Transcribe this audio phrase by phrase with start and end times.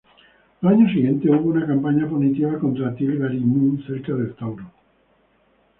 [0.63, 4.65] Al año siguiente hubo una campaña punitiva contra Til-Garimmu, cerca del Tauro.